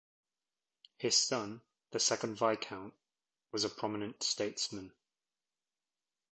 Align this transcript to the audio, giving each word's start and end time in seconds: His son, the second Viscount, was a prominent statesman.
His 0.97 1.15
son, 1.15 1.61
the 1.91 1.99
second 1.99 2.39
Viscount, 2.39 2.95
was 3.51 3.63
a 3.63 3.69
prominent 3.69 4.23
statesman. 4.23 4.93